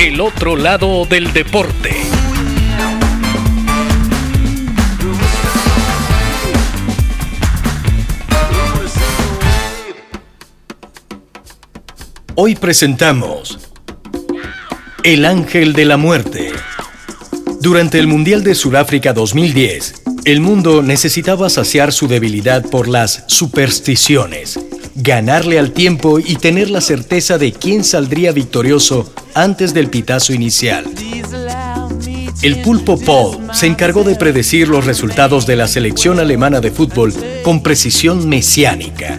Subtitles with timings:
[0.00, 1.90] El otro lado del deporte.
[12.34, 13.58] Hoy presentamos
[15.04, 16.50] El Ángel de la Muerte.
[17.60, 24.58] Durante el Mundial de Sudáfrica 2010, el mundo necesitaba saciar su debilidad por las supersticiones,
[25.02, 30.84] ganarle al tiempo y tener la certeza de quién saldría victorioso antes del pitazo inicial.
[32.42, 37.12] El pulpo Paul se encargó de predecir los resultados de la selección alemana de fútbol
[37.42, 39.18] con precisión mesiánica.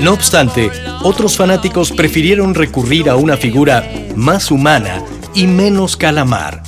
[0.00, 0.70] No obstante,
[1.02, 5.02] otros fanáticos prefirieron recurrir a una figura más humana
[5.34, 6.62] y menos calamar.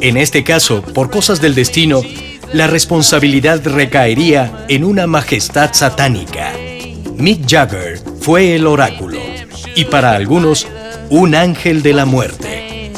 [0.00, 2.02] En este caso, por cosas del destino,
[2.52, 6.52] la responsabilidad recaería en una majestad satánica.
[7.18, 9.18] Mick Jagger fue el oráculo
[9.74, 10.68] y para algunos
[11.10, 12.92] un ángel de la muerte.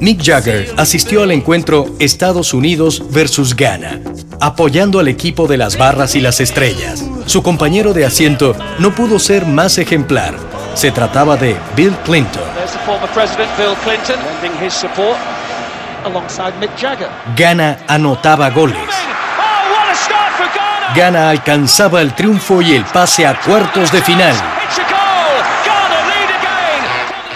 [0.00, 4.00] Mick Jagger asistió al encuentro Estados Unidos versus Ghana,
[4.40, 7.04] apoyando al equipo de las barras y las estrellas.
[7.26, 10.34] Su compañero de asiento no pudo ser más ejemplar.
[10.74, 12.44] Se trataba de Bill Clinton.
[17.36, 18.95] Ghana anotaba goles.
[20.94, 24.34] Ghana alcanzaba el triunfo y el pase a cuartos de final.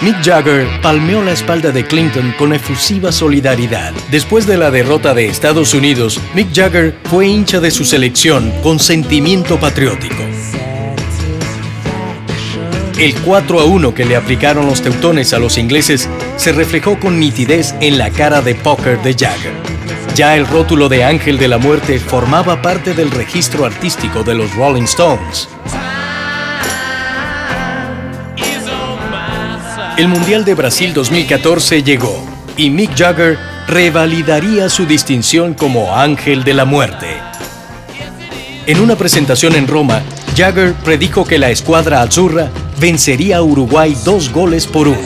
[0.01, 3.93] Mick Jagger palmeó la espalda de Clinton con efusiva solidaridad.
[4.11, 8.79] Después de la derrota de Estados Unidos, Mick Jagger fue hincha de su selección con
[8.79, 10.23] sentimiento patriótico.
[12.99, 17.19] El 4 a 1 que le aplicaron los teutones a los ingleses se reflejó con
[17.19, 19.70] nitidez en la cara de póker de Jagger.
[20.15, 24.55] Ya el rótulo de Ángel de la Muerte formaba parte del registro artístico de los
[24.55, 25.49] Rolling Stones.
[29.97, 32.25] El Mundial de Brasil 2014 llegó
[32.57, 37.07] y Mick Jagger revalidaría su distinción como Ángel de la Muerte.
[38.67, 40.03] En una presentación en Roma,
[40.37, 44.99] Jagger predijo que la escuadra azurra vencería a Uruguay dos goles por uno.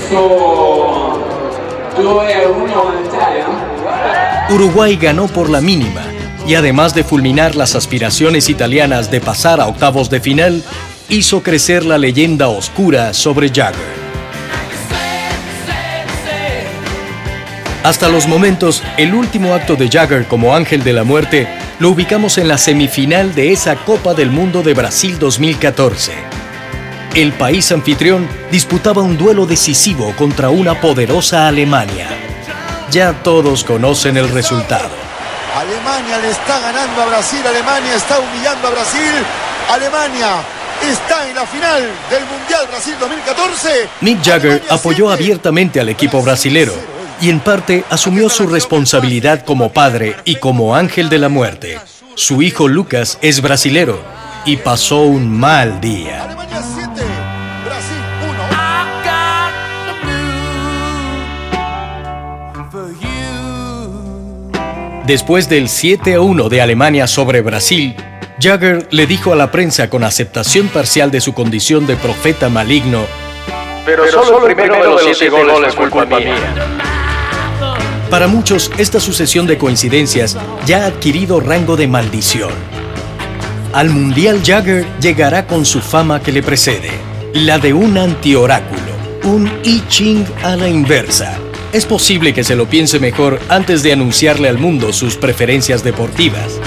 [4.50, 6.02] Uruguay ganó por la mínima
[6.46, 10.62] y además de fulminar las aspiraciones italianas de pasar a octavos de final,
[11.08, 14.04] hizo crecer la leyenda oscura sobre Jagger.
[17.82, 22.36] Hasta los momentos, el último acto de Jagger como ángel de la muerte lo ubicamos
[22.36, 26.12] en la semifinal de esa Copa del Mundo de Brasil 2014.
[27.14, 32.23] El país anfitrión disputaba un duelo decisivo contra una poderosa Alemania.
[32.90, 34.90] Ya todos conocen el resultado.
[35.56, 39.12] Alemania le está ganando a Brasil, Alemania está humillando a Brasil,
[39.70, 40.42] Alemania
[40.82, 43.88] está en la final del Mundial Brasil 2014.
[44.00, 46.74] Mick Jagger apoyó abiertamente al equipo brasilero
[47.20, 51.78] y en parte asumió su responsabilidad como padre y como ángel de la muerte.
[52.16, 54.02] Su hijo Lucas es brasilero
[54.44, 56.36] y pasó un mal día.
[65.06, 67.94] Después del 7 a 1 de Alemania sobre Brasil,
[68.40, 73.04] Jagger le dijo a la prensa con aceptación parcial de su condición de profeta maligno,
[73.84, 76.36] pero, solo, el primero, de los siete goles es culpa, mía.
[78.08, 82.50] Para muchos, esta sucesión de coincidencias ya ha adquirido rango de maldición.
[83.74, 86.92] Al Mundial Jagger llegará con su fama que le precede,
[87.34, 88.80] la de un antioráculo,
[89.24, 91.38] un I Ching a la inversa.
[91.74, 96.60] Es posible que se lo piense mejor antes de anunciarle al mundo sus preferencias deportivas.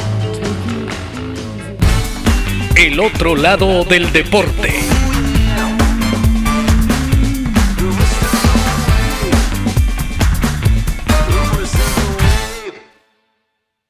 [2.75, 4.86] El otro lado del deporte.